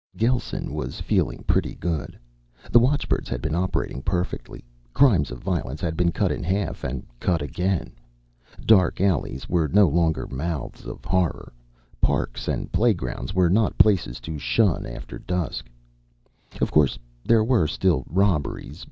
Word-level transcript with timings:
Gelsen 0.17 0.73
was 0.73 0.99
feeling 0.99 1.43
pretty 1.45 1.75
good. 1.75 2.17
The 2.71 2.79
watchbirds 2.79 3.29
had 3.29 3.39
been 3.39 3.53
operating 3.53 4.01
perfectly. 4.01 4.63
Crimes 4.95 5.29
of 5.29 5.43
violence 5.43 5.79
had 5.79 5.95
been 5.95 6.11
cut 6.11 6.31
in 6.31 6.41
half, 6.41 6.83
and 6.83 7.05
cut 7.19 7.39
again. 7.39 7.91
Dark 8.65 8.99
alleys 8.99 9.47
were 9.47 9.67
no 9.67 9.87
longer 9.87 10.25
mouths 10.25 10.87
of 10.87 11.05
horror. 11.05 11.53
Parks 12.01 12.47
and 12.47 12.71
playgrounds 12.71 13.35
were 13.35 13.47
not 13.51 13.77
places 13.77 14.19
to 14.21 14.39
shun 14.39 14.87
after 14.87 15.19
dusk. 15.19 15.69
Of 16.59 16.71
course, 16.71 16.97
there 17.23 17.43
were 17.43 17.67
still 17.67 18.03
robberies. 18.09 18.79